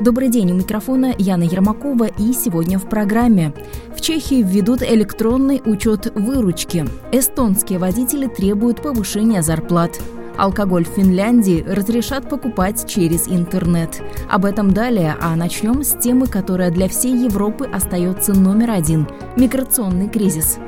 Добрый 0.00 0.30
день, 0.30 0.50
у 0.50 0.54
микрофона 0.54 1.14
Яна 1.18 1.42
Ермакова 1.42 2.04
и 2.04 2.32
сегодня 2.32 2.78
в 2.78 2.88
программе. 2.88 3.52
В 3.94 4.00
Чехии 4.00 4.42
введут 4.42 4.82
электронный 4.82 5.60
учет 5.62 6.10
выручки. 6.14 6.86
Эстонские 7.12 7.78
водители 7.78 8.26
требуют 8.26 8.80
повышения 8.80 9.42
зарплат. 9.42 10.00
Алкоголь 10.38 10.86
в 10.86 10.88
Финляндии 10.88 11.62
разрешат 11.68 12.30
покупать 12.30 12.88
через 12.88 13.28
интернет. 13.28 14.00
Об 14.30 14.46
этом 14.46 14.72
далее, 14.72 15.16
а 15.20 15.36
начнем 15.36 15.84
с 15.84 15.92
темы, 15.92 16.28
которая 16.28 16.70
для 16.70 16.88
всей 16.88 17.14
Европы 17.14 17.68
остается 17.70 18.32
номер 18.32 18.70
один– 18.70 19.06
миграционный 19.36 20.08
кризис. 20.08 20.58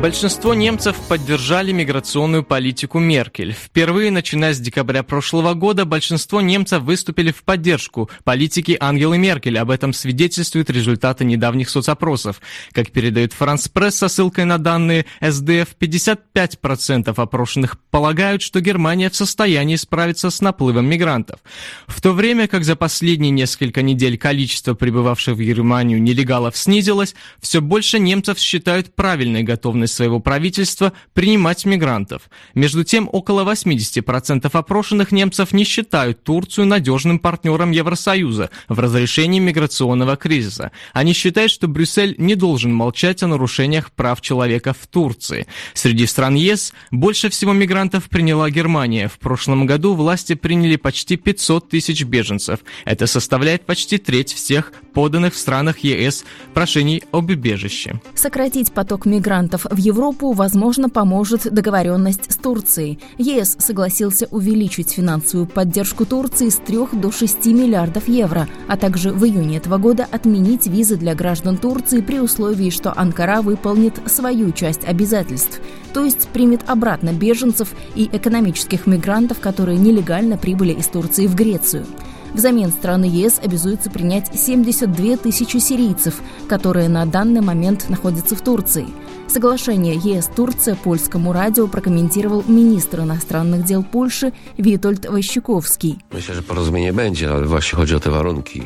Большинство 0.00 0.54
немцев 0.54 0.96
поддержали 1.10 1.72
миграционную 1.72 2.42
политику 2.42 2.98
Меркель. 2.98 3.52
Впервые, 3.52 4.10
начиная 4.10 4.54
с 4.54 4.58
декабря 4.58 5.02
прошлого 5.02 5.52
года, 5.52 5.84
большинство 5.84 6.40
немцев 6.40 6.82
выступили 6.84 7.32
в 7.32 7.42
поддержку 7.42 8.08
политики 8.24 8.78
Ангелы 8.80 9.18
Меркель. 9.18 9.58
Об 9.58 9.70
этом 9.70 9.92
свидетельствуют 9.92 10.70
результаты 10.70 11.26
недавних 11.26 11.68
соцопросов. 11.68 12.40
Как 12.72 12.92
передает 12.92 13.34
Франс 13.34 13.68
Пресс 13.68 13.96
со 13.96 14.08
ссылкой 14.08 14.46
на 14.46 14.56
данные 14.56 15.04
СДФ, 15.20 15.76
55% 15.78 17.12
опрошенных 17.14 17.78
полагают, 17.90 18.40
что 18.40 18.62
Германия 18.62 19.10
в 19.10 19.16
состоянии 19.16 19.76
справиться 19.76 20.30
с 20.30 20.40
наплывом 20.40 20.86
мигрантов. 20.86 21.40
В 21.86 22.00
то 22.00 22.12
время 22.12 22.48
как 22.48 22.64
за 22.64 22.74
последние 22.74 23.32
несколько 23.32 23.82
недель 23.82 24.16
количество 24.16 24.72
прибывавших 24.72 25.36
в 25.36 25.42
Германию 25.42 26.00
нелегалов 26.00 26.56
снизилось, 26.56 27.14
все 27.38 27.60
больше 27.60 27.98
немцев 27.98 28.38
считают 28.38 28.94
правильной 28.94 29.42
готовность 29.90 29.94
своего 29.94 30.20
правительства 30.20 30.92
принимать 31.14 31.66
мигрантов. 31.66 32.22
Между 32.54 32.84
тем, 32.84 33.08
около 33.12 33.44
80% 33.44 34.48
опрошенных 34.52 35.12
немцев 35.12 35.52
не 35.52 35.64
считают 35.64 36.22
Турцию 36.22 36.66
надежным 36.66 37.18
партнером 37.18 37.72
Евросоюза 37.72 38.50
в 38.68 38.78
разрешении 38.78 39.40
миграционного 39.40 40.16
кризиса. 40.16 40.70
Они 40.94 41.12
считают, 41.12 41.52
что 41.52 41.68
Брюссель 41.68 42.14
не 42.18 42.34
должен 42.34 42.72
молчать 42.72 43.22
о 43.22 43.26
нарушениях 43.26 43.90
прав 43.92 44.20
человека 44.20 44.72
в 44.72 44.86
Турции. 44.86 45.46
Среди 45.74 46.06
стран 46.06 46.36
ЕС 46.36 46.72
больше 46.90 47.28
всего 47.28 47.52
мигрантов 47.52 48.08
приняла 48.08 48.50
Германия. 48.50 49.08
В 49.08 49.18
прошлом 49.18 49.66
году 49.66 49.94
власти 49.94 50.34
приняли 50.34 50.76
почти 50.76 51.16
500 51.16 51.68
тысяч 51.68 52.04
беженцев. 52.04 52.60
Это 52.84 53.06
составляет 53.06 53.66
почти 53.66 53.98
треть 53.98 54.32
всех 54.32 54.72
поданных 54.94 55.34
в 55.34 55.36
странах 55.36 55.78
ЕС 55.84 56.24
прошений 56.54 57.02
об 57.12 57.30
убежище. 57.30 58.00
Сократить 58.14 58.72
поток 58.72 59.06
мигрантов 59.06 59.66
в 59.70 59.78
Европу, 59.80 60.32
возможно, 60.32 60.88
поможет 60.88 61.52
договоренность 61.52 62.30
с 62.30 62.36
Турцией. 62.36 63.00
ЕС 63.18 63.56
согласился 63.58 64.28
увеличить 64.30 64.90
финансовую 64.90 65.46
поддержку 65.46 66.04
Турции 66.04 66.50
с 66.50 66.56
3 66.56 67.00
до 67.00 67.10
6 67.10 67.46
миллиардов 67.46 68.06
евро, 68.06 68.46
а 68.68 68.76
также 68.76 69.10
в 69.10 69.24
июне 69.24 69.56
этого 69.56 69.78
года 69.78 70.06
отменить 70.10 70.66
визы 70.66 70.96
для 70.96 71.14
граждан 71.14 71.56
Турции 71.56 72.00
при 72.00 72.20
условии, 72.20 72.70
что 72.70 72.92
Анкара 72.94 73.40
выполнит 73.40 73.94
свою 74.06 74.52
часть 74.52 74.84
обязательств, 74.84 75.60
то 75.94 76.04
есть 76.04 76.28
примет 76.28 76.68
обратно 76.68 77.12
беженцев 77.12 77.72
и 77.94 78.08
экономических 78.12 78.86
мигрантов, 78.86 79.40
которые 79.40 79.78
нелегально 79.78 80.36
прибыли 80.36 80.72
из 80.72 80.86
Турции 80.86 81.26
в 81.26 81.34
Грецию. 81.34 81.86
Взамен 82.34 82.70
страны 82.70 83.04
ЕС 83.04 83.40
обязуются 83.42 83.90
принять 83.90 84.30
72 84.34 85.16
тысячи 85.16 85.56
сирийцев, 85.58 86.20
которые 86.48 86.88
на 86.88 87.06
данный 87.06 87.40
момент 87.40 87.88
находятся 87.88 88.36
в 88.36 88.40
Турции. 88.40 88.86
Соглашение 89.30 89.94
ЕС-Турция 89.94 90.74
польскому 90.74 91.32
радио 91.32 91.68
прокомментировал 91.68 92.42
министр 92.48 93.02
иностранных 93.02 93.64
дел 93.64 93.84
Польши 93.84 94.32
Витольд 94.58 95.04
warunki. 95.04 95.98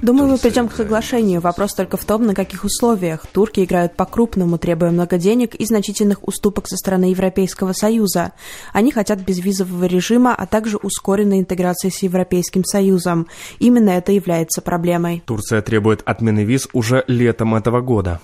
Думаю, 0.01 0.31
мы 0.31 0.39
придем 0.39 0.69
к 0.69 0.75
соглашению. 0.75 1.43
Вопрос 1.43 1.75
только 1.75 1.99
в 1.99 2.07
том, 2.07 2.25
на 2.25 2.35
каких 2.35 2.65
условиях. 2.65 3.27
Турки 3.27 3.61
играют 3.63 3.95
по-крупному, 3.95 4.57
требуя 4.57 4.91
много 4.91 5.19
денег 5.19 5.55
и 5.55 5.67
значительных 5.67 6.27
уступок 6.27 6.67
со 6.67 6.79
стороны 6.79 7.11
Европейского 7.11 7.75
Союза. 7.75 8.33
Они 8.73 8.91
хотят 8.91 9.21
безвизового 9.21 9.85
режима, 9.85 10.35
а 10.35 10.47
также 10.47 10.79
ускоренной 10.79 11.41
интеграции 11.41 11.91
с 11.91 12.03
Европейским 12.03 12.65
Союзом. 12.65 13.27
Именно 13.59 13.91
это 13.91 14.13
является 14.13 14.63
проблемой. 14.63 15.23
Турция 15.27 15.63
требует 15.63 16.03
отмены 16.05 16.45
виз 16.45 16.69
уже 16.73 17.05
летом 17.07 17.55
этого 17.55 17.81
года. 17.81 18.21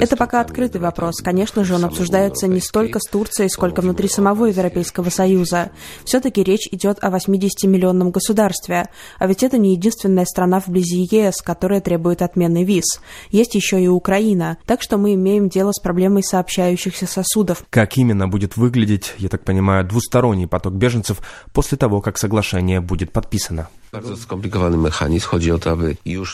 Это 0.00 0.16
пока 0.16 0.40
открытый 0.40 0.80
вопрос. 0.80 1.16
Конечно 1.22 1.64
же, 1.64 1.74
он 1.74 1.84
обсуждается 1.84 2.46
не 2.46 2.60
столько 2.60 3.00
с. 3.00 3.06
Турцией, 3.16 3.48
сколько 3.48 3.80
внутри 3.80 4.08
самого 4.08 4.44
Европейского 4.44 5.08
Союза. 5.08 5.70
Все-таки 6.04 6.42
речь 6.42 6.68
идет 6.70 6.98
о 7.02 7.08
80-миллионном 7.08 8.10
государстве. 8.10 8.88
А 9.18 9.26
ведь 9.26 9.42
это 9.42 9.56
не 9.56 9.72
единственная 9.72 10.26
страна 10.26 10.60
вблизи 10.60 11.08
ЕС, 11.10 11.40
которая 11.40 11.80
требует 11.80 12.20
отмены 12.20 12.64
виз. 12.64 13.00
Есть 13.30 13.54
еще 13.54 13.82
и 13.82 13.88
Украина. 13.88 14.58
Так 14.66 14.82
что 14.82 14.98
мы 14.98 15.14
имеем 15.14 15.48
дело 15.48 15.72
с 15.72 15.80
проблемой 15.80 16.22
сообщающихся 16.22 17.06
сосудов. 17.06 17.64
Как 17.70 17.96
именно 17.96 18.28
будет 18.28 18.56
выглядеть, 18.56 19.14
я 19.18 19.28
так 19.28 19.44
понимаю, 19.44 19.86
двусторонний 19.86 20.46
поток 20.46 20.74
беженцев 20.74 21.22
после 21.54 21.78
того, 21.78 22.00
как 22.06 22.18
соглашение 22.18 22.80
будет 22.80 23.10
подписано? 23.10 23.66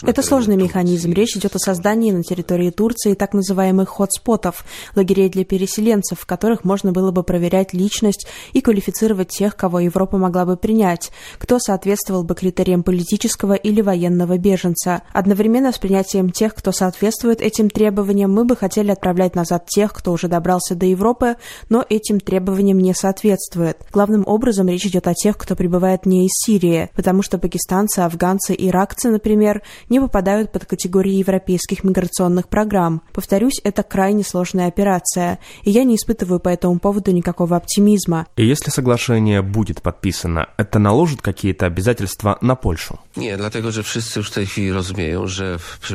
Это 0.07 0.23
сложный 0.23 0.57
механизм. 0.57 1.13
Речь 1.13 1.37
идет 1.37 1.55
о 1.57 1.59
создании 1.59 2.11
на 2.11 2.23
территории 2.23 2.71
Турции 2.71 3.15
так 3.15 3.33
называемых 3.33 3.89
хотспотов, 3.89 4.65
лагерей 4.97 5.29
для 5.29 5.45
переселенцев, 5.45 6.21
в 6.21 6.27
которых 6.27 6.65
можно 6.65 6.93
было 6.93 7.11
бы 7.11 7.23
проверять 7.23 7.73
личность 7.73 8.27
и 8.53 8.61
квалифицировать 8.61 9.29
тех, 9.29 9.57
кого 9.57 9.81
Европа 9.81 10.19
могла 10.19 10.45
бы 10.45 10.57
принять, 10.57 11.11
кто 11.39 11.59
соответствовал 11.59 12.25
бы 12.25 12.35
критериям 12.35 12.83
политического 12.83 13.55
или 13.55 13.81
военного 13.81 14.39
беженца. 14.39 15.03
Одновременно 15.13 15.73
с 15.73 15.79
принятием 15.79 16.31
тех, 16.31 16.55
кто 16.55 16.73
соответствует 16.73 17.41
этим 17.41 17.71
требованиям, 17.71 18.33
мы 18.33 18.45
бы 18.45 18.57
хотели 18.57 18.91
отправлять 18.91 19.35
назад 19.35 19.67
тех, 19.67 19.93
кто 19.93 20.13
уже 20.13 20.29
добрался 20.29 20.75
до 20.75 20.87
Европы, 20.87 21.37
но 21.69 21.85
этим 21.89 22.21
требованиям 22.21 22.79
не 22.79 22.95
соответствует. 22.95 23.79
Главным 23.93 24.25
образом 24.27 24.69
речь 24.69 24.87
идет 24.87 25.07
о 25.07 25.15
тех, 25.15 25.37
кто 25.37 25.55
прибывает 25.57 26.07
не 26.07 26.27
из 26.27 26.33
Сирии, 26.33 26.91
потому 26.95 27.23
что 27.23 27.39
пакистанцы, 27.53 27.99
афганцы, 28.01 28.55
иракцы, 28.57 29.11
например, 29.11 29.63
не 29.91 30.01
попадают 30.01 30.53
под 30.53 30.65
категории 30.65 31.13
европейских 31.13 31.85
миграционных 31.85 32.49
программ. 32.49 33.03
Повторюсь, 33.13 33.61
это 33.63 33.83
крайне 33.83 34.25
сложная 34.25 34.69
операция, 34.69 35.39
и 35.65 35.71
я 35.71 35.85
не 35.85 35.97
испытываю 35.97 36.41
по 36.41 36.49
этому 36.49 36.79
поводу 36.79 37.11
никакого 37.13 37.57
оптимизма. 37.57 38.27
И 38.37 38.47
если 38.47 38.71
соглашение 38.71 39.43
будет 39.43 39.83
подписано, 39.83 40.49
это 40.57 40.79
наложит 40.79 41.21
какие-то 41.21 41.67
обязательства 41.67 42.39
на 42.41 42.55
Польшу? 42.55 42.99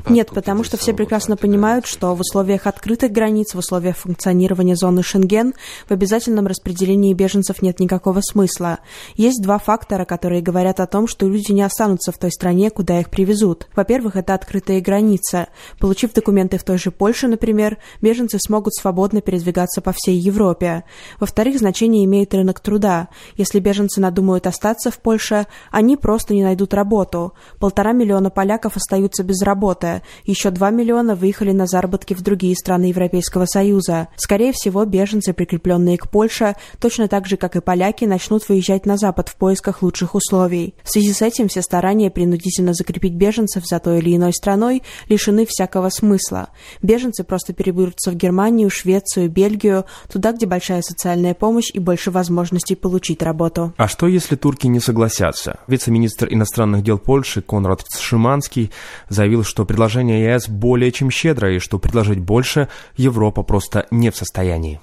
Нет, 0.09 0.29
потому 0.29 0.63
что 0.63 0.77
все 0.77 0.93
прекрасно 0.93 1.37
понимают, 1.37 1.87
что 1.87 2.13
в 2.13 2.19
условиях 2.21 2.67
открытых 2.67 3.11
границ, 3.11 3.55
в 3.55 3.57
условиях 3.57 3.97
функционирования 3.97 4.75
зоны 4.75 5.01
Шенген, 5.01 5.55
в 5.87 5.91
обязательном 5.91 6.45
распределении 6.45 7.15
беженцев 7.15 7.63
нет 7.63 7.79
никакого 7.79 8.21
смысла. 8.21 8.77
Есть 9.15 9.41
два 9.41 9.57
фактора, 9.57 10.05
которые 10.05 10.43
говорят 10.43 10.79
о 10.79 10.85
том, 10.85 11.07
что 11.07 11.27
люди 11.27 11.46
не 11.53 11.61
останутся 11.61 12.11
в 12.11 12.17
той 12.17 12.31
стране, 12.31 12.69
куда 12.69 12.99
их 12.99 13.09
привезут. 13.09 13.67
Во-первых, 13.75 14.15
это 14.15 14.33
открытые 14.33 14.81
границы. 14.81 15.47
Получив 15.79 16.13
документы 16.13 16.57
в 16.57 16.63
той 16.63 16.77
же 16.77 16.91
Польше, 16.91 17.27
например, 17.27 17.77
беженцы 18.01 18.37
смогут 18.39 18.75
свободно 18.75 19.21
передвигаться 19.21 19.81
по 19.81 19.93
всей 19.93 20.17
Европе. 20.17 20.83
Во-вторых, 21.19 21.59
значение 21.59 22.05
имеет 22.05 22.33
рынок 22.33 22.59
труда. 22.59 23.09
Если 23.35 23.59
беженцы 23.59 24.01
надумают 24.01 24.47
остаться 24.47 24.91
в 24.91 24.99
Польше, 24.99 25.47
они 25.71 25.97
просто 25.97 26.33
не 26.33 26.43
найдут 26.43 26.73
работу. 26.73 27.33
Полтора 27.59 27.91
миллиона 27.93 28.29
поляков 28.29 28.75
остаются 28.77 29.23
без 29.23 29.41
работы. 29.41 30.01
Еще 30.25 30.51
два 30.51 30.69
миллиона 30.69 31.15
выехали 31.15 31.51
на 31.51 31.67
заработки 31.67 32.13
в 32.13 32.21
другие 32.21 32.55
страны 32.55 32.85
Европейского 32.85 33.45
Союза. 33.45 34.07
Скорее 34.15 34.51
всего, 34.53 34.85
беженцы, 34.85 35.33
прикрепленные 35.33 35.97
к 35.97 36.09
Польше, 36.09 36.55
точно 36.79 37.07
так 37.07 37.27
же, 37.27 37.37
как 37.37 37.55
и 37.55 37.61
поляки, 37.61 38.05
начнут 38.05 38.47
выезжать 38.49 38.85
на 38.85 38.97
Запад 38.97 39.29
в 39.29 39.35
поисках 39.35 39.81
лучших 39.81 40.15
условий. 40.15 40.75
В 40.83 40.91
связи 40.91 41.13
с 41.13 41.21
этим 41.27 41.47
все 41.47 41.61
старания 41.61 42.09
принудительно 42.09 42.73
закрепить 42.73 43.13
беженцев 43.13 43.65
за 43.65 43.79
той 43.79 43.99
или 43.99 44.15
иной 44.15 44.33
страной 44.33 44.81
лишены 45.09 45.45
всякого 45.47 45.89
смысла. 45.89 46.49
Беженцы 46.81 47.23
просто 47.23 47.53
переберутся 47.53 48.11
в 48.11 48.15
Германию, 48.15 48.69
Швецию, 48.69 49.29
Бельгию, 49.29 49.85
туда, 50.11 50.31
где 50.31 50.45
большая 50.45 50.81
социальная 50.81 51.33
помощь 51.33 51.69
и 51.73 51.79
больше 51.79 52.09
возможностей 52.11 52.75
получить 52.75 53.21
работу. 53.21 53.73
А 53.77 53.87
что, 53.87 54.07
если 54.07 54.35
турки 54.35 54.67
не 54.67 54.79
согласятся? 54.79 55.59
Вице-министр 55.67 56.27
иностранных 56.31 56.83
дел 56.83 56.97
Польши 56.97 57.41
Конрад 57.41 57.85
Шиманский 57.97 58.71
заявил, 59.09 59.43
что 59.43 59.65
предложение 59.65 60.33
ЕС 60.33 60.47
более 60.47 60.91
чем 60.91 61.11
щедрое 61.11 61.57
и 61.57 61.59
что 61.59 61.79
предложить 61.79 62.19
больше 62.19 62.69
Европа 62.95 63.43
просто 63.43 63.85
не 63.91 64.09
в 64.11 64.15
состоянии. 64.15 64.79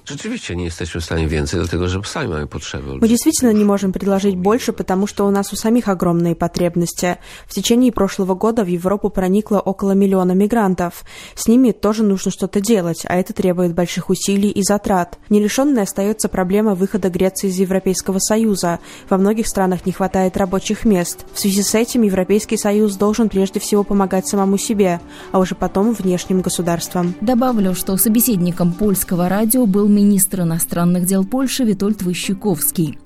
Мы 3.00 3.08
действительно 3.08 3.52
не 3.52 3.64
можем 3.64 3.92
предложить 3.92 4.36
больше, 4.36 4.72
потому 4.72 5.06
что 5.06 5.26
у 5.26 5.30
нас 5.30 5.52
у 5.52 5.56
самих 5.56 5.88
огромные 5.88 6.33
потребности. 6.34 7.18
В 7.46 7.54
течение 7.54 7.92
прошлого 7.92 8.34
года 8.34 8.64
в 8.64 8.68
Европу 8.68 9.10
проникло 9.10 9.58
около 9.58 9.92
миллиона 9.92 10.32
мигрантов. 10.32 11.04
С 11.34 11.48
ними 11.48 11.72
тоже 11.72 12.02
нужно 12.02 12.30
что-то 12.30 12.60
делать, 12.60 13.04
а 13.06 13.16
это 13.16 13.32
требует 13.32 13.74
больших 13.74 14.10
усилий 14.10 14.50
и 14.50 14.62
затрат. 14.62 15.18
Нерешенной 15.28 15.82
остается 15.82 16.28
проблема 16.28 16.74
выхода 16.74 17.10
Греции 17.10 17.48
из 17.48 17.58
Европейского 17.58 18.18
Союза. 18.18 18.80
Во 19.08 19.18
многих 19.18 19.46
странах 19.46 19.86
не 19.86 19.92
хватает 19.92 20.36
рабочих 20.36 20.84
мест. 20.84 21.24
В 21.32 21.40
связи 21.40 21.62
с 21.62 21.74
этим 21.74 22.02
Европейский 22.02 22.56
Союз 22.56 22.96
должен 22.96 23.28
прежде 23.28 23.60
всего 23.60 23.84
помогать 23.84 24.26
самому 24.26 24.58
себе, 24.58 25.00
а 25.32 25.38
уже 25.38 25.54
потом 25.54 25.92
внешним 25.92 26.40
государствам. 26.40 27.14
Добавлю, 27.20 27.74
что 27.74 27.96
собеседником 27.96 28.72
польского 28.72 29.28
радио 29.28 29.66
был 29.66 29.88
министр 29.88 30.42
иностранных 30.42 31.06
дел 31.06 31.24
Польши 31.24 31.64
Витольд 31.64 32.02
Выщуковский. 32.02 32.98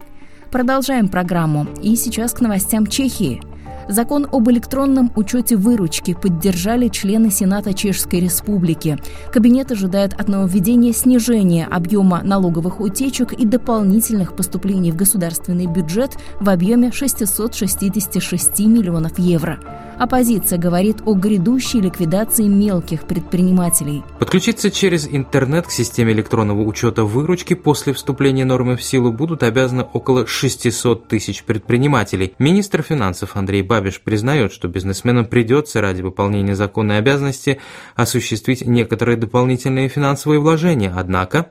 Продолжаем 0.51 1.09
программу. 1.09 1.67
И 1.83 1.95
сейчас 1.95 2.33
к 2.33 2.41
новостям 2.41 2.87
Чехии. 2.87 3.43
Закон 3.89 4.27
об 4.31 4.51
электронном 4.51 5.13
учете 5.15 5.57
выручки 5.57 6.15
поддержали 6.15 6.89
члены 6.89 7.31
Сената 7.31 7.75
Чешской 7.75 8.21
Республики. 8.21 8.99
Кабинет 9.33 9.73
ожидает 9.73 10.15
от 10.15 10.29
нововведения 10.29 10.93
снижения 10.93 11.67
объема 11.67 12.23
налоговых 12.23 12.81
утечек 12.81 13.33
и 13.33 13.45
дополнительных 13.45 14.37
поступлений 14.37 14.91
в 14.91 14.97
государственный 14.97 15.67
бюджет 15.67 16.17
в 16.41 16.49
объеме 16.49 16.93
666 16.93 18.61
миллионов 18.61 19.19
евро. 19.19 19.59
Оппозиция 19.99 20.61
говорит 20.61 20.99
о 21.07 21.15
грядущей 21.15 21.81
ликвидации 21.81 22.45
мелких 22.45 23.03
предпринимателей. 23.03 24.05
Подключиться 24.21 24.71
через 24.71 25.09
интернет 25.09 25.67
к 25.67 25.73
системе 25.73 26.13
электронного 26.13 26.63
учета 26.63 27.03
выручки 27.03 27.55
после 27.55 27.93
вступления 27.93 28.45
нормы 28.45 28.77
в 28.77 28.83
силу 28.83 29.13
будут 29.13 29.43
обязаны 29.43 29.83
около 29.93 30.25
600 30.25 31.09
тысяч 31.09 31.43
предпринимателей. 31.43 32.35
Министр 32.39 32.83
финансов 32.83 33.35
Андрей 33.35 33.63
Бабиш 33.63 34.01
признает, 34.01 34.53
что 34.53 34.69
бизнесменам 34.69 35.25
придется 35.25 35.81
ради 35.81 36.03
выполнения 36.03 36.55
законной 36.55 36.99
обязанности 36.99 37.59
осуществить 37.97 38.65
некоторые 38.65 39.17
дополнительные 39.17 39.89
финансовые 39.89 40.39
вложения. 40.39 40.95
Однако, 40.97 41.51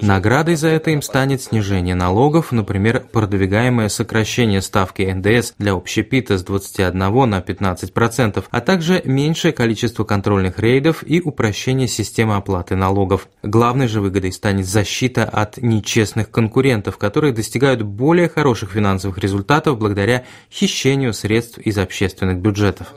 наградой 0.00 0.54
за 0.54 0.68
это 0.68 0.90
им 0.92 1.02
станет 1.02 1.42
снижение 1.42 1.96
налогов, 1.96 2.52
например, 2.52 3.04
продвигаемое 3.10 3.88
сокращение 3.88 4.62
ставки 4.62 5.15
НДС 5.16 5.52
для 5.58 5.72
общепита 5.72 6.38
с 6.38 6.44
21 6.44 6.98
на 6.98 7.40
15%, 7.40 8.44
а 8.50 8.60
также 8.60 9.02
меньшее 9.04 9.52
количество 9.52 10.04
контрольных 10.04 10.58
рейдов 10.58 11.02
и 11.06 11.20
упрощение 11.20 11.88
системы 11.88 12.36
оплаты 12.36 12.76
налогов. 12.76 13.28
Главной 13.42 13.88
же 13.88 14.00
выгодой 14.00 14.32
станет 14.32 14.66
защита 14.66 15.24
от 15.24 15.58
нечестных 15.58 16.30
конкурентов, 16.30 16.98
которые 16.98 17.32
достигают 17.32 17.82
более 17.82 18.28
хороших 18.28 18.72
финансовых 18.72 19.18
результатов 19.18 19.78
благодаря 19.78 20.24
хищению 20.50 21.12
средств 21.12 21.58
из 21.58 21.78
общественных 21.78 22.38
бюджетов. 22.38 22.88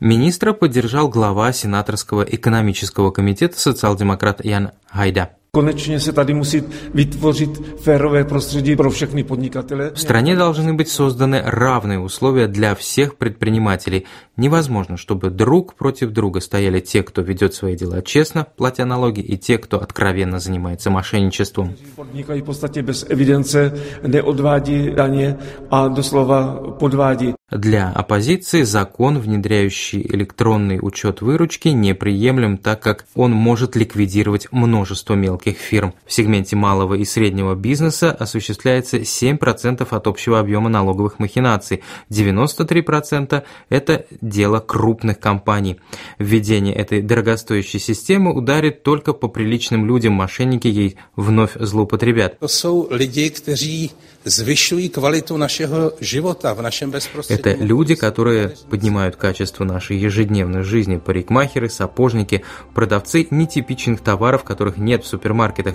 Министра 0.00 0.52
поддержал 0.52 1.08
глава 1.08 1.52
сенаторского 1.52 2.22
экономического 2.22 3.10
комитета 3.10 3.58
социал-демократ 3.58 4.44
Ян 4.44 4.72
Хайда. 4.86 5.30
Konečně 5.52 6.00
se 6.00 6.12
tady 6.12 6.34
musí 6.34 6.62
vytvořit 6.94 7.50
férové 7.76 8.24
prostředí 8.24 8.76
pro 8.76 8.90
všechny 8.90 9.24
podnikatele. 9.24 9.90
В 9.94 10.00
стране 10.00 10.36
должны 10.36 10.72
быть 10.72 10.88
созданы 10.88 11.42
равные 11.44 11.98
условия 11.98 12.46
для 12.46 12.74
всех 12.74 13.16
предпринимателей. 13.16 14.04
Невозможно, 14.36 14.96
чтобы 14.96 15.30
друг 15.30 15.74
против 15.74 16.10
друга 16.10 16.40
стояли 16.40 16.80
те, 16.80 17.02
кто 17.02 17.22
ведет 17.22 17.54
свои 17.54 17.76
дела 17.76 18.02
честно, 18.02 18.46
платя 18.56 18.84
налоги, 18.84 19.20
и 19.20 19.36
те, 19.36 19.58
кто 19.58 19.80
откровенно 19.80 20.38
занимается 20.38 20.90
мошенничеством. 20.90 21.74
Podnikají 21.96 22.40
v 22.40 22.44
podstatě 22.44 22.82
bez 22.82 23.06
evidence, 23.08 23.72
neodvádí 24.06 24.90
daně 24.94 25.36
a 25.70 25.88
doslova 25.88 26.62
podvádí. 26.78 27.39
Для 27.50 27.90
оппозиции 27.90 28.62
закон, 28.62 29.18
внедряющий 29.18 30.02
электронный 30.02 30.78
учет 30.80 31.20
выручки, 31.20 31.68
неприемлем, 31.68 32.58
так 32.58 32.80
как 32.80 33.06
он 33.16 33.32
может 33.32 33.74
ликвидировать 33.74 34.46
множество 34.52 35.14
мелких 35.14 35.56
фирм. 35.56 35.92
В 36.06 36.12
сегменте 36.12 36.54
малого 36.54 36.94
и 36.94 37.04
среднего 37.04 37.56
бизнеса 37.56 38.12
осуществляется 38.12 38.98
7% 38.98 39.86
от 39.90 40.06
общего 40.06 40.38
объема 40.38 40.68
налоговых 40.68 41.18
махинаций, 41.18 41.82
93%– 42.08 43.42
это 43.68 44.06
дело 44.20 44.60
крупных 44.60 45.18
компаний. 45.18 45.80
Введение 46.20 46.74
этой 46.74 47.02
дорогостоящей 47.02 47.80
системы 47.80 48.32
ударит 48.32 48.84
только 48.84 49.12
по 49.12 49.26
приличным 49.26 49.86
людям, 49.86 50.12
мошенники 50.12 50.68
ей 50.68 50.96
вновь 51.16 51.56
злоупотребят. 51.58 52.36
Jsou 52.46 52.88
lidi, 52.90 53.30
kteří 53.30 53.90
zvyšují 54.24 54.88
kvalitu 54.88 55.36
našeho 55.36 55.92
života 56.00 56.52
v 56.52 56.62
našem 56.62 56.90
bezprostředním 56.90 57.39
Это 57.40 57.56
люди, 57.64 57.94
которые 57.94 58.54
поднимают 58.68 59.16
качество 59.16 59.64
нашей 59.64 59.98
ежедневной 59.98 60.62
жизни. 60.62 60.96
Парикмахеры, 60.98 61.68
сапожники, 61.68 62.44
продавцы 62.74 63.26
нетипичных 63.30 64.00
товаров, 64.00 64.44
которых 64.44 64.76
нет 64.76 65.04
в 65.04 65.06
супермаркетах. 65.06 65.74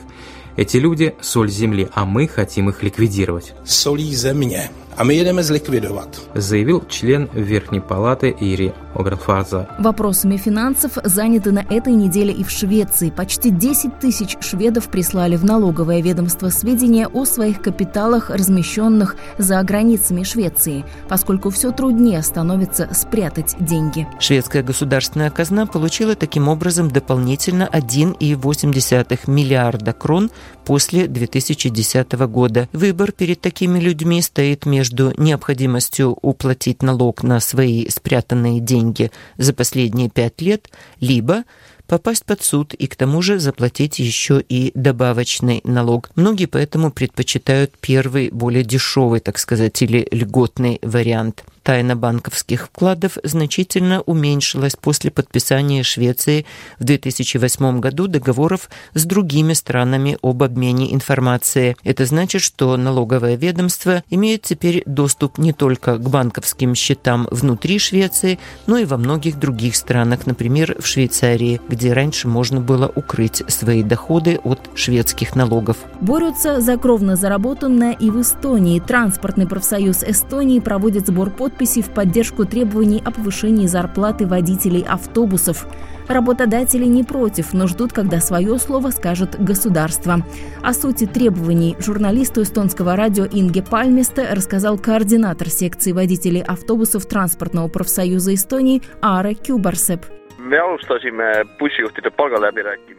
Эти 0.58 0.78
люди– 0.78 1.16
соль 1.22 1.50
земли, 1.50 1.90
а 1.94 2.06
мы 2.06 2.28
хотим 2.28 2.70
их 2.70 2.82
ликвидировать. 2.82 3.54
solí 3.66 4.16
země. 4.16 4.70
A 4.98 5.04
my 5.04 5.16
jedeme 5.16 5.44
zlikvidovat. 5.44 6.22
Заявил 6.36 6.86
член 6.90 7.30
Верхней 7.34 7.82
палаты 7.82 8.34
Ири 8.40 8.74
Огрфаза. 8.94 9.68
Вопросами 9.78 10.38
финансов 10.38 10.98
заняты 11.04 11.52
на 11.52 11.66
этой 11.70 11.94
неделе 11.94 12.32
и 12.32 12.46
в 12.46 12.50
Швеции. 12.50 13.10
Почти 13.10 13.50
10 13.50 14.00
тысяч 14.00 14.38
шведов 14.40 14.88
прислали 14.88 15.36
в 15.36 15.44
налоговое 15.44 16.02
ведомство 16.02 16.50
сведения 16.50 17.08
о 17.08 17.26
своих 17.26 17.62
капиталах, 17.62 18.30
размещенных 18.30 19.18
за 19.38 19.62
границами 19.64 20.24
Швеции, 20.24 20.86
поскольку 21.10 21.50
все 21.50 21.72
труднее 21.72 22.22
становится 22.24 22.88
спрятать 22.94 23.58
деньги. 23.60 24.08
Шведская 24.20 24.64
государственная 24.64 25.30
казна 25.30 25.66
получила 25.66 26.16
таким 26.16 26.48
образом 26.48 26.90
дополнительно 26.90 27.70
1,8 27.70 29.20
миллиарда 29.28 29.92
крон 29.92 30.32
после 30.64 31.08
2010 31.08 32.14
года. 32.14 32.70
Выбор 32.72 33.12
перед 33.12 33.42
такими 33.42 33.80
людьми 33.80 34.22
стоит 34.22 34.66
между 34.66 34.85
необходимостью 34.92 36.18
уплатить 36.22 36.82
налог 36.82 37.24
на 37.24 37.40
свои 37.40 37.88
спрятанные 37.90 38.60
деньги 38.60 39.12
за 39.38 39.54
последние 39.54 40.10
пять 40.10 40.42
лет, 40.42 40.70
либо 41.00 41.44
попасть 41.88 42.26
под 42.26 42.42
суд 42.42 42.74
и 42.74 42.88
к 42.88 42.96
тому 42.96 43.22
же 43.22 43.40
заплатить 43.40 44.00
еще 44.00 44.42
и 44.42 44.72
добавочный 44.76 45.62
налог. 45.64 46.10
Многие 46.16 46.46
поэтому 46.46 46.92
предпочитают 46.92 47.74
первый, 47.80 48.30
более 48.30 48.64
дешевый, 48.64 49.20
так 49.20 49.38
сказать, 49.38 49.82
или 49.82 50.08
льготный 50.12 50.80
вариант. 50.82 51.44
Тайна 51.66 51.96
банковских 51.96 52.68
вкладов 52.68 53.18
значительно 53.24 54.02
уменьшилась 54.02 54.76
после 54.76 55.10
подписания 55.10 55.82
Швеции 55.82 56.46
в 56.78 56.84
2008 56.84 57.80
году 57.80 58.06
договоров 58.06 58.70
с 58.94 59.04
другими 59.04 59.54
странами 59.54 60.20
об 60.22 60.44
обмене 60.44 60.94
информацией. 60.94 61.76
Это 61.84 62.06
значит, 62.06 62.44
что 62.44 62.78
налоговое 62.78 63.36
ведомство 63.36 64.04
имеет 64.12 64.44
теперь 64.44 64.84
доступ 64.86 65.40
не 65.40 65.54
только 65.54 65.98
к 65.98 66.08
банковским 66.08 66.76
счетам 66.76 67.28
внутри 67.32 67.80
Швеции, 67.80 68.38
но 68.68 68.78
и 68.78 68.86
во 68.86 68.98
многих 68.98 69.40
других 69.40 69.76
странах, 69.76 70.28
например, 70.28 70.76
в 70.80 70.86
Швейцарии, 70.86 71.60
где 71.68 71.94
раньше 71.94 72.28
можно 72.28 72.62
было 72.62 72.92
укрыть 72.94 73.42
свои 73.48 73.82
доходы 73.82 74.40
от 74.44 74.60
шведских 74.76 75.36
налогов. 75.36 75.78
Борются 76.00 76.62
за 76.62 76.78
кровно 76.78 77.16
заработанное 77.16 77.94
и 77.94 78.12
в 78.12 78.22
Эстонии. 78.22 78.80
Транспортный 78.80 79.48
профсоюз 79.48 80.04
Эстонии 80.04 80.60
проводит 80.60 81.08
сбор 81.08 81.32
подписей 81.56 81.82
в 81.82 81.90
поддержку 81.90 82.46
требований 82.46 83.02
о 83.06 83.12
повышении 83.12 83.66
зарплаты 83.66 84.28
водителей 84.28 84.82
автобусов. 84.82 85.68
Работодатели 86.10 86.84
не 86.84 87.04
против, 87.04 87.54
но 87.54 87.66
ждут, 87.68 87.94
когда 87.94 88.20
свое 88.20 88.60
слово 88.60 88.92
скажет 88.92 89.42
государство. 89.42 90.22
О 90.62 90.74
сути 90.74 91.06
требований 91.06 91.78
журналисту 91.80 92.42
эстонского 92.44 92.98
радио 92.98 93.26
Инге 93.26 93.64
Пальместе 93.64 94.28
рассказал 94.32 94.78
координатор 94.78 95.50
секции 95.50 95.94
водителей 95.94 96.42
автобусов 96.42 97.06
Транспортного 97.06 97.70
профсоюза 97.70 98.36
Эстонии 98.36 98.82
Ара 99.02 99.34
Кюбарсеп. 99.34 100.06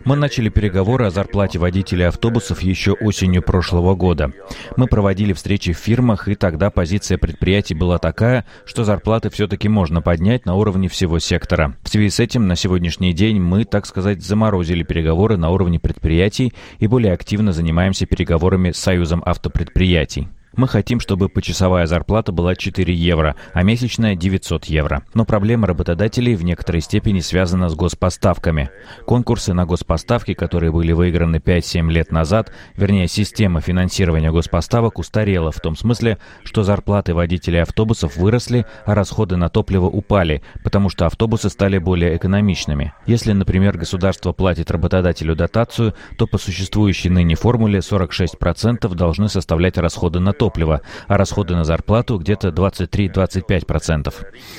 Мы 0.05 0.17
начали 0.17 0.49
переговоры 0.49 1.07
о 1.07 1.11
зарплате 1.11 1.61
водителей 1.61 2.09
автобусов 2.09 2.61
еще 2.61 2.93
осенью 2.95 3.41
прошлого 3.41 3.95
года. 3.95 4.33
Мы 4.76 4.88
проводили 4.88 5.33
встречи 5.33 5.73
в 5.73 5.79
фирмах, 5.79 6.26
и 6.26 6.35
тогда 6.35 6.71
позиция 6.71 7.19
предприятий 7.19 7.75
была 7.75 7.99
такая, 7.99 8.45
что 8.65 8.83
зарплаты 8.83 9.31
все-таки 9.31 9.69
можно 9.69 10.03
поднять 10.03 10.45
на 10.45 10.57
уровне 10.57 10.88
всего 10.88 11.21
сектора. 11.21 11.76
В 11.83 11.88
связи 11.88 12.11
с 12.11 12.19
этим 12.19 12.49
на 12.49 12.57
сегодняшний 12.57 13.12
день 13.12 13.41
мы, 13.41 13.65
так 13.65 13.87
сказать, 13.87 14.23
заморозили 14.23 14.83
переговоры 14.83 15.37
на 15.37 15.50
уровне 15.50 15.79
предприятий 15.79 16.53
и 16.81 16.88
более 16.88 17.12
активно 17.12 17.53
занимаемся 17.53 18.07
переговорами 18.07 18.73
с 18.73 18.79
Союзом 18.79 19.23
автопредприятий. 19.25 20.29
Мы 20.56 20.68
хотим, 20.68 21.00
чтобы 21.00 21.28
почасовая 21.28 21.86
зарплата 21.86 22.32
была 22.32 22.56
4 22.56 22.94
евро, 22.94 23.36
а 23.52 23.62
месячная 23.62 24.16
900 24.16 24.64
евро. 24.64 25.02
Но 25.12 25.26
проблема 25.26 25.66
работодателей 25.66 26.34
в 26.34 26.44
некоторой 26.44 26.80
степени 26.80 27.20
связана 27.20 27.68
с 27.68 27.75
госпоставками. 27.75 28.70
Конкурсы 29.04 29.52
на 29.52 29.66
госпоставки, 29.66 30.32
которые 30.32 30.72
были 30.72 30.92
выиграны 30.92 31.36
5-7 31.36 31.90
лет 31.90 32.10
назад, 32.10 32.52
вернее, 32.75 33.06
система 33.06 33.60
финансирования 33.60 34.32
госпоставок 34.32 34.98
устарела 34.98 35.52
в 35.52 35.60
том 35.60 35.76
смысле, 35.76 36.16
что 36.42 36.62
зарплаты 36.62 37.12
водителей 37.12 37.60
автобусов 37.60 38.16
выросли, 38.16 38.64
а 38.86 38.94
расходы 38.94 39.36
на 39.36 39.50
топливо 39.50 39.86
упали, 39.86 40.42
потому 40.64 40.88
что 40.88 41.04
автобусы 41.04 41.50
стали 41.50 41.76
более 41.76 42.16
экономичными. 42.16 42.94
Если, 43.04 43.32
например, 43.32 43.76
государство 43.76 44.32
платит 44.32 44.70
работодателю 44.70 45.36
дотацию, 45.36 45.92
то 46.16 46.26
по 46.26 46.38
существующей 46.38 47.10
ныне 47.10 47.34
формуле 47.34 47.80
46% 47.80 48.94
должны 48.94 49.28
составлять 49.28 49.76
расходы 49.76 50.18
на 50.18 50.32
топливо 50.32 50.46
топлива, 50.47 50.81
а 51.09 51.17
расходы 51.17 51.57
на 51.57 51.65
зарплату 51.65 52.19
где-то 52.19 52.49
23-25%. 52.49 54.15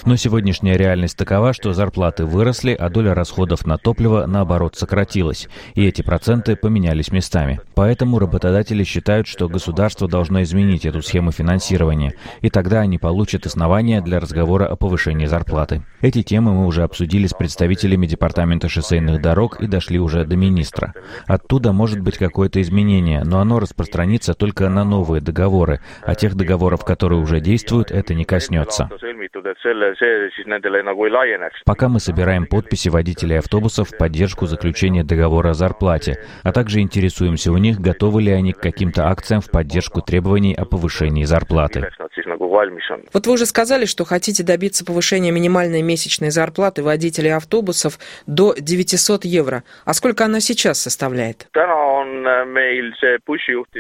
Но 0.05 0.17
сегодняшняя 0.17 0.75
реальность 0.75 1.17
такова, 1.17 1.53
что 1.53 1.71
зарплаты 1.71 2.25
выросли, 2.25 2.73
а 2.73 2.89
доля 2.89 3.13
расходов 3.13 3.65
на 3.65 3.77
топливо, 3.77 4.25
наоборот, 4.27 4.75
сократилась, 4.75 5.47
и 5.75 5.85
эти 5.85 6.01
проценты 6.01 6.57
поменялись 6.57 7.13
местами. 7.13 7.61
Поэтому 7.73 8.19
работодатели 8.19 8.83
считают, 8.83 9.27
что 9.27 9.47
государство 9.47 10.09
должно 10.09 10.43
изменить 10.43 10.85
эту 10.85 11.01
схему 11.01 11.31
финансирования, 11.31 12.15
и 12.41 12.49
тогда 12.49 12.81
они 12.81 12.97
получат 12.97 13.45
основания 13.45 14.01
для 14.01 14.19
разговора 14.19 14.65
о 14.65 14.75
повышении 14.75 15.25
зарплаты. 15.25 15.85
Эти 16.01 16.21
темы 16.21 16.53
мы 16.53 16.65
уже 16.65 16.83
обсудили 16.83 17.27
с 17.27 17.33
представителями 17.33 18.07
Департамента 18.07 18.67
шоссейных 18.67 19.21
дорог 19.21 19.61
и 19.61 19.67
дошли 19.67 19.99
уже 19.99 20.25
до 20.25 20.35
министра. 20.35 20.93
Оттуда 21.27 21.71
может 21.71 22.01
быть 22.01 22.17
какое-то 22.17 22.61
изменение, 22.61 23.23
но 23.23 23.39
оно 23.39 23.59
распространится 23.59 24.33
только 24.33 24.67
на 24.67 24.83
новые 24.83 25.21
договоры, 25.21 25.66
а 26.03 26.15
тех 26.15 26.35
договоров, 26.35 26.83
которые 26.85 27.19
уже 27.19 27.39
действуют, 27.39 27.91
это 27.91 28.13
не 28.13 28.25
коснется. 28.25 28.89
Пока 31.65 31.89
мы 31.89 31.99
собираем 31.99 32.45
подписи 32.45 32.89
водителей 32.89 33.39
автобусов 33.39 33.89
в 33.89 33.97
поддержку 33.97 34.45
заключения 34.45 35.03
договора 35.03 35.49
о 35.49 35.53
зарплате, 35.53 36.23
а 36.43 36.51
также 36.51 36.79
интересуемся 36.79 37.51
у 37.51 37.57
них, 37.57 37.79
готовы 37.79 38.21
ли 38.21 38.31
они 38.31 38.53
к 38.53 38.59
каким-то 38.59 39.07
акциям 39.07 39.41
в 39.41 39.49
поддержку 39.49 40.01
требований 40.01 40.53
о 40.53 40.65
повышении 40.65 41.23
зарплаты. 41.23 41.87
Вот 43.13 43.27
вы 43.27 43.33
уже 43.33 43.45
сказали, 43.45 43.85
что 43.85 44.05
хотите 44.05 44.43
добиться 44.43 44.85
повышения 44.85 45.31
минимальной 45.31 45.81
месячной 45.81 46.31
зарплаты 46.31 46.83
водителей 46.83 47.33
автобусов 47.33 47.99
до 48.25 48.55
900 48.57 49.25
евро. 49.25 49.63
А 49.85 49.93
сколько 49.93 50.25
она 50.25 50.39
сейчас 50.39 50.79
составляет? 50.79 51.47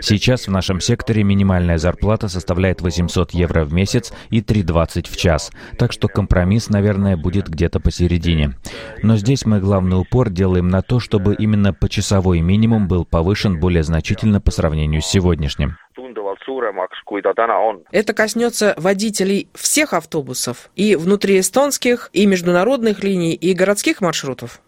Сейчас 0.01 0.47
в 0.47 0.51
нашем 0.51 0.79
секторе 0.79 1.23
минимальная 1.23 1.76
зарплата 1.79 2.27
составляет 2.27 2.81
800 2.81 3.31
евро 3.31 3.63
в 3.63 3.73
месяц 3.73 4.13
и 4.29 4.41
3,20 4.41 5.09
в 5.09 5.17
час. 5.17 5.51
Так 5.77 5.91
что 5.91 6.07
компромисс, 6.07 6.69
наверное, 6.69 7.17
будет 7.17 7.47
где-то 7.47 7.79
посередине. 7.79 8.53
Но 9.03 9.17
здесь 9.17 9.45
мы 9.45 9.59
главный 9.59 9.99
упор 9.99 10.29
делаем 10.29 10.69
на 10.69 10.81
то, 10.81 10.99
чтобы 10.99 11.35
именно 11.35 11.73
почасовой 11.73 12.41
минимум 12.41 12.87
был 12.87 13.05
повышен 13.05 13.59
более 13.59 13.83
значительно 13.83 14.41
по 14.41 14.51
сравнению 14.51 15.01
с 15.01 15.05
сегодняшним. 15.07 15.77
Это 17.91 18.13
коснется 18.13 18.73
водителей 18.77 19.49
всех 19.53 19.93
автобусов, 19.93 20.69
и 20.75 20.95
внутриэстонских, 20.95 22.09
и 22.13 22.25
международных 22.25 23.03
линий, 23.03 23.33
и 23.33 23.53
городских 23.53 24.01
маршрутов? 24.01 24.61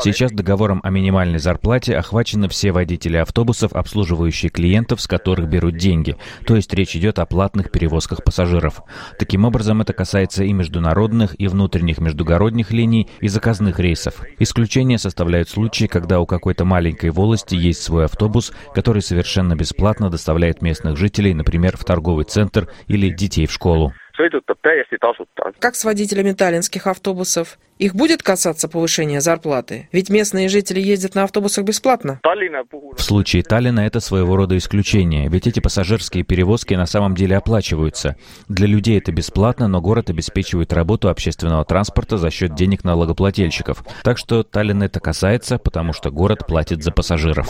Сейчас 0.00 0.30
договором 0.32 0.80
о 0.84 0.90
минимальной 0.90 1.38
зарплате 1.38 1.96
охвачены 1.96 2.48
все 2.48 2.70
водители 2.70 3.16
автобусов, 3.16 3.72
обслуживающие 3.72 4.50
клиентов, 4.50 5.00
с 5.00 5.08
которых 5.08 5.48
берут 5.48 5.76
деньги. 5.76 6.16
То 6.46 6.54
есть 6.56 6.72
речь 6.72 6.94
идет 6.94 7.18
о 7.18 7.26
платных 7.26 7.72
перевозках 7.72 8.22
пассажиров. 8.22 8.82
Таким 9.18 9.44
образом, 9.44 9.80
это 9.80 9.92
касается 9.92 10.44
и 10.44 10.52
международных, 10.52 11.38
и 11.40 11.48
внутренних 11.48 11.98
междугородних 11.98 12.70
линий, 12.70 13.08
и 13.20 13.28
заказных 13.28 13.80
рейсов. 13.80 14.20
Исключение 14.38 14.98
составляют 14.98 15.48
случаи, 15.48 15.86
когда 15.86 16.20
у 16.20 16.26
какой-то 16.26 16.64
маленькой 16.64 17.10
волости 17.10 17.54
есть 17.54 17.82
свой 17.82 18.04
автобус, 18.04 18.52
который 18.74 19.02
совершенно 19.02 19.56
бесплатно 19.56 20.10
доставляет 20.10 20.62
местных 20.62 20.96
жителей, 20.96 21.34
например, 21.34 21.76
в 21.76 21.84
торговый 21.84 22.24
центр 22.24 22.68
или 22.86 23.08
детей 23.10 23.46
в 23.46 23.52
школу 23.52 23.92
sõidutab 24.16 24.58
täiesti 24.62 24.98
tasuta. 24.98 25.52
Как 25.58 25.74
с 25.74 25.84
водителями 25.84 26.32
таллинских 26.32 26.86
автобусов? 26.86 27.58
Их 27.78 27.94
будет 27.94 28.22
касаться 28.22 28.68
повышения 28.68 29.20
зарплаты? 29.20 29.88
Ведь 29.90 30.08
местные 30.08 30.48
жители 30.48 30.80
ездят 30.80 31.16
на 31.16 31.24
автобусах 31.24 31.64
бесплатно. 31.64 32.20
В 32.22 33.02
случае 33.02 33.42
Таллина 33.42 33.80
это 33.80 33.98
своего 33.98 34.36
рода 34.36 34.56
исключение, 34.56 35.28
ведь 35.28 35.48
эти 35.48 35.58
пассажирские 35.58 36.22
перевозки 36.22 36.74
на 36.74 36.86
самом 36.86 37.14
деле 37.16 37.36
оплачиваются. 37.36 38.16
Для 38.48 38.68
людей 38.68 38.98
это 38.98 39.10
бесплатно, 39.10 39.66
но 39.66 39.80
город 39.80 40.10
обеспечивает 40.10 40.72
работу 40.72 41.08
общественного 41.08 41.64
транспорта 41.64 42.16
за 42.16 42.30
счет 42.30 42.54
денег 42.54 42.84
налогоплательщиков. 42.84 43.84
Так 44.04 44.18
что 44.18 44.44
Таллин 44.44 44.82
это 44.84 45.00
касается, 45.00 45.58
потому 45.58 45.92
что 45.92 46.10
город 46.10 46.46
платит 46.46 46.84
за 46.84 46.92
пассажиров. 46.92 47.48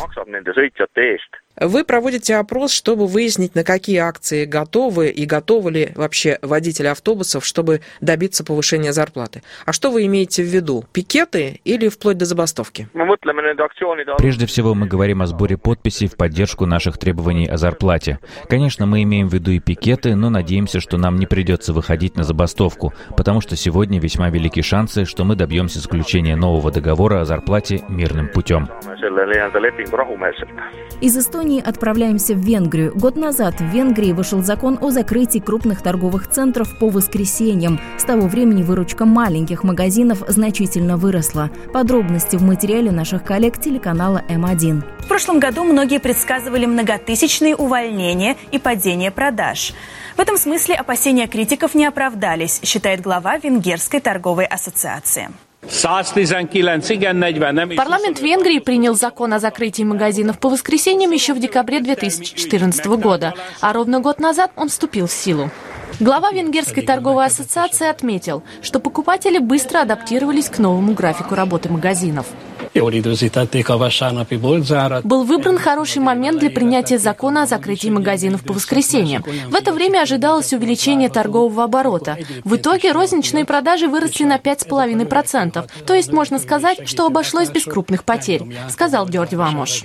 Вы 1.61 1.85
проводите 1.85 2.35
опрос, 2.35 2.73
чтобы 2.73 3.07
выяснить, 3.07 3.55
на 3.55 3.63
какие 3.63 3.99
акции 3.99 4.45
готовы 4.45 5.09
и 5.09 5.25
готовы 5.25 5.71
ли 5.71 5.93
вообще 5.95 6.39
водители 6.43 6.89
автобусов, 6.89 7.45
чтобы 7.45 7.81
добиться 8.01 8.45
повышения 8.45 8.93
зарплаты. 8.93 9.43
А 9.65 9.73
что 9.73 9.93
вы 9.93 10.07
имеете 10.07 10.43
в 10.43 10.47
виду? 10.47 10.85
Пикеты 10.93 11.61
или 11.65 11.89
вплоть 11.89 12.19
до 12.19 12.25
забастовки? 12.25 12.89
Прежде 14.19 14.47
всего 14.47 14.75
мы 14.75 14.87
говорим 14.87 15.23
о 15.23 15.27
сборе 15.27 15.57
подписей 15.57 16.09
в 16.09 16.17
поддержку 16.17 16.67
наших 16.67 16.99
требований 16.99 17.47
о 17.47 17.57
зарплате. 17.57 18.19
Конечно, 18.49 18.87
мы 18.87 19.05
имеем 19.05 19.29
в 19.29 19.35
виду 19.35 19.53
и 19.53 19.61
пикеты, 19.61 20.17
но 20.17 20.31
надеемся, 20.31 20.81
что 20.81 20.99
нам 20.99 21.17
не 21.17 21.27
придется 21.27 21.73
выходить 21.73 22.17
на 22.17 22.25
забастовку, 22.25 22.93
потому 23.17 23.41
что 23.41 23.55
сегодня 23.55 24.01
весьма 24.01 24.29
велики 24.29 24.61
шансы, 24.61 25.05
что 25.05 25.25
мы 25.25 25.37
добьемся 25.37 25.79
заключения 25.79 26.35
нового 26.35 26.73
договора 26.73 27.21
о 27.21 27.25
зарплате 27.25 27.85
мирным 27.89 28.29
путем. 28.29 28.69
Из 31.01 31.17
Эстонии 31.17 31.44
отправляемся 31.45 32.35
в 32.35 32.39
Венгрию. 32.39 32.93
Год 32.95 33.17
назад 33.17 33.61
в 33.61 33.65
Венгрии 33.65 34.13
вышел 34.13 34.43
закон 34.43 34.79
о 34.81 34.91
закрытии 34.91 35.39
крупных 35.39 35.83
торговых 35.83 36.29
центров 36.29 36.79
по 36.79 36.89
воскресеньям. 36.89 37.79
С 37.99 38.05
того 38.05 38.27
времени 38.27 38.63
выручка 38.63 39.05
маленьких 39.05 39.63
магазинов 39.63 40.23
значительно 40.27 40.97
выросла. 40.97 41.51
Подробности 41.73 42.37
в 42.37 42.43
материале 42.43 42.91
наших 42.91 43.25
коллег 43.25 43.61
телеканала 43.61 44.23
М1. 44.29 44.83
В 45.01 45.07
прошлом 45.07 45.39
году 45.39 45.65
многие 45.65 46.01
предсказывали 46.01 46.67
многотысячные 46.67 47.55
увольнения 47.55 48.37
и 48.51 48.59
падение 48.59 49.11
продаж. 49.11 49.75
В 50.17 50.21
этом 50.21 50.39
смысле 50.39 50.77
опасения 50.77 51.27
критиков 51.27 51.75
не 51.75 51.85
оправдались, 51.85 52.61
считает 52.63 53.03
глава 53.03 53.37
Венгерской 53.39 54.01
торговой 54.01 54.47
ассоциации. 54.47 55.29
Парламент 57.77 58.21
Венгрии 58.21 58.59
принял 58.59 58.95
закон 58.95 59.33
о 59.33 59.39
закрытии 59.39 59.83
магазинов 59.83 60.39
по 60.39 60.49
воскресеньям 60.49 61.11
еще 61.11 61.35
в 61.35 61.41
декабре 61.41 61.81
2014 61.81 62.87
года, 62.87 63.35
а 63.61 63.73
ровно 63.73 64.01
год 64.01 64.21
назад 64.21 64.51
он 64.57 64.69
вступил 64.69 65.07
в 65.07 65.13
силу. 65.13 65.51
Глава 66.01 66.33
Венгерской 66.33 66.83
торговой 66.83 67.27
ассоциации 67.27 67.87
отметил, 67.87 68.43
что 68.63 68.81
покупатели 68.81 69.39
быстро 69.39 69.81
адаптировались 69.81 70.49
к 70.49 70.59
новому 70.59 70.93
графику 70.93 71.35
работы 71.35 71.69
магазинов. 71.69 72.27
Был 75.05 75.23
выбран 75.25 75.59
хороший 75.59 76.03
момент 76.03 76.41
для 76.41 76.51
принятия 76.51 76.99
закона 76.99 77.43
о 77.43 77.47
закрытии 77.47 77.89
магазинов 77.89 78.43
по 78.43 78.53
воскресеньям. 78.53 79.23
В 79.23 79.55
это 79.55 79.73
время 79.73 80.03
ожидалось 80.03 80.53
увеличение 80.53 81.09
торгового 81.09 81.65
оборота. 81.65 82.19
В 82.43 82.57
итоге 82.57 82.91
розничные 82.91 83.45
продажи 83.45 83.87
выросли 83.87 84.25
на 84.25 84.39
5,5%. 84.39 85.69
То 85.87 85.95
есть 85.95 86.13
можно 86.13 86.41
сказать, 86.41 86.89
что 86.89 87.07
обошлось 87.07 87.51
без 87.51 87.65
крупных 87.65 88.03
потерь, 88.03 88.43
сказал 88.71 89.09
Дёрдь 89.09 89.35
Вамош. 89.35 89.85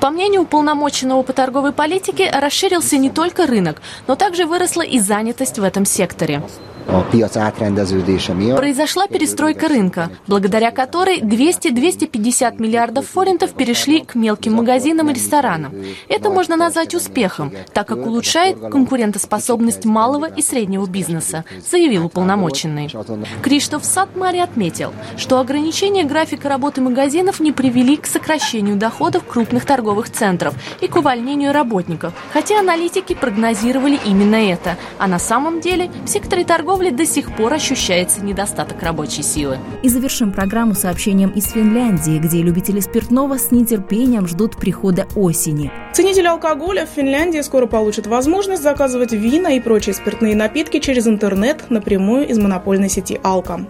По 0.00 0.10
мнению 0.10 0.42
уполномоченного 0.42 1.22
по 1.22 1.32
торговой 1.32 1.72
политике, 1.72 2.30
расширился 2.30 2.96
не 2.96 3.10
только 3.10 3.46
рынок, 3.46 3.80
но 4.08 4.16
также 4.16 4.46
выросла 4.46 4.82
и 4.82 4.98
занятость 4.98 5.58
в 5.60 5.62
этом 5.62 5.84
секторе. 5.84 6.42
Произошла 8.56 9.06
перестройка 9.06 9.68
рынка, 9.68 10.10
благодаря 10.26 10.70
которой 10.70 11.20
200-250 11.20 12.60
миллиардов 12.60 13.08
форинтов 13.08 13.54
перешли 13.54 14.00
к 14.00 14.14
мелким 14.14 14.54
магазинам 14.54 15.10
и 15.10 15.14
ресторанам. 15.14 15.72
Это 16.08 16.30
можно 16.30 16.56
назвать 16.56 16.94
успехом, 16.94 17.52
так 17.72 17.88
как 17.88 18.06
улучшает 18.06 18.58
конкурентоспособность 18.58 19.84
малого 19.84 20.26
и 20.26 20.42
среднего 20.42 20.86
бизнеса, 20.86 21.44
заявил 21.70 22.06
уполномоченный. 22.06 22.92
Криштоф 23.42 23.84
Сатмари 23.84 24.38
отметил, 24.38 24.92
что 25.16 25.40
ограничения 25.40 26.04
графика 26.04 26.48
работы 26.48 26.80
магазинов 26.80 27.40
не 27.40 27.52
привели 27.52 27.96
к 27.96 28.06
сокращению 28.06 28.76
доходов 28.76 29.24
крупных 29.26 29.64
торговых 29.64 30.10
центров 30.10 30.54
и 30.80 30.88
к 30.88 30.96
увольнению 30.96 31.52
работников, 31.52 32.12
хотя 32.32 32.60
аналитики 32.60 33.14
прогнозировали 33.14 33.98
именно 34.04 34.36
это, 34.36 34.76
а 34.98 35.06
на 35.06 35.18
самом 35.18 35.60
деле 35.60 35.90
в 36.04 36.08
секторе 36.08 36.44
торговли 36.44 36.73
до 36.74 37.06
сих 37.06 37.34
пор 37.36 37.54
ощущается 37.54 38.20
недостаток 38.20 38.82
рабочей 38.82 39.22
силы. 39.22 39.58
И 39.82 39.88
завершим 39.88 40.32
программу 40.32 40.74
сообщением 40.74 41.30
из 41.30 41.52
Финляндии, 41.52 42.18
где 42.18 42.42
любители 42.42 42.80
спиртного 42.80 43.38
с 43.38 43.50
нетерпением 43.50 44.26
ждут 44.26 44.56
прихода 44.56 45.06
осени. 45.14 45.72
Ценители 45.92 46.26
алкоголя 46.26 46.86
в 46.86 46.90
Финляндии 46.90 47.40
скоро 47.40 47.66
получат 47.66 48.06
возможность 48.06 48.62
заказывать 48.62 49.12
вина 49.12 49.52
и 49.54 49.60
прочие 49.60 49.94
спиртные 49.94 50.36
напитки 50.36 50.80
через 50.80 51.06
интернет 51.06 51.70
напрямую 51.70 52.28
из 52.28 52.38
монопольной 52.38 52.88
сети 52.88 53.20
«Алка». 53.22 53.66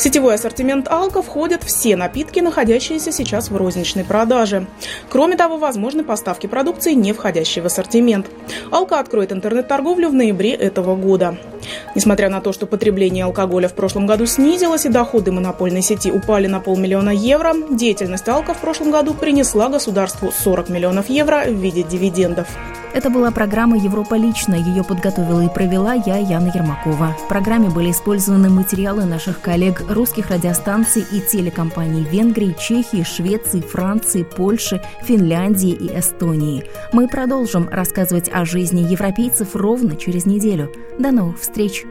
Сетевой 0.00 0.36
ассортимент 0.36 0.88
«Алка» 0.88 1.20
входят 1.20 1.62
все 1.62 1.94
напитки, 1.94 2.40
находящиеся 2.40 3.12
сейчас 3.12 3.50
в 3.50 3.56
розничной 3.58 4.02
продаже. 4.02 4.66
Кроме 5.10 5.36
того, 5.36 5.58
возможны 5.58 6.04
поставки 6.04 6.46
продукции, 6.46 6.94
не 6.94 7.12
входящей 7.12 7.60
в 7.60 7.66
ассортимент. 7.66 8.30
«Алка» 8.70 8.98
откроет 8.98 9.30
интернет-торговлю 9.30 10.08
в 10.08 10.14
ноябре 10.14 10.52
этого 10.52 10.96
года. 10.96 11.36
Несмотря 11.94 12.30
на 12.30 12.40
то, 12.40 12.54
что 12.54 12.64
потребление 12.64 13.26
алкоголя 13.26 13.68
в 13.68 13.74
прошлом 13.74 14.06
году 14.06 14.24
снизилось 14.24 14.86
и 14.86 14.88
доходы 14.88 15.32
монопольной 15.32 15.82
сети 15.82 16.10
упали 16.10 16.46
на 16.46 16.60
полмиллиона 16.60 17.10
евро, 17.10 17.52
деятельность 17.70 18.26
«Алка» 18.26 18.54
в 18.54 18.58
прошлом 18.62 18.90
году 18.90 19.12
принесла 19.12 19.68
государству 19.68 20.32
40 20.32 20.70
миллионов 20.70 21.10
евро 21.10 21.44
в 21.46 21.52
виде 21.52 21.82
дивидендов. 21.82 22.48
Это 22.92 23.08
была 23.08 23.30
программа 23.30 23.78
«Европа 23.78 24.14
лично». 24.14 24.54
Ее 24.54 24.82
подготовила 24.82 25.42
и 25.42 25.48
провела 25.48 25.94
я, 25.94 26.16
Яна 26.16 26.50
Ермакова. 26.52 27.16
В 27.24 27.28
программе 27.28 27.68
были 27.70 27.92
использованы 27.92 28.50
материалы 28.50 29.04
наших 29.04 29.40
коллег 29.40 29.82
русских 29.88 30.30
радиостанций 30.30 31.04
и 31.12 31.20
телекомпаний 31.20 32.02
Венгрии, 32.02 32.56
Чехии, 32.58 33.04
Швеции, 33.04 33.60
Франции, 33.60 34.24
Польши, 34.24 34.82
Финляндии 35.02 35.70
и 35.70 35.98
Эстонии. 35.98 36.64
Мы 36.92 37.06
продолжим 37.06 37.68
рассказывать 37.68 38.28
о 38.32 38.44
жизни 38.44 38.80
европейцев 38.80 39.54
ровно 39.54 39.94
через 39.94 40.26
неделю. 40.26 40.72
До 40.98 41.12
новых 41.12 41.40
встреч! 41.40 41.84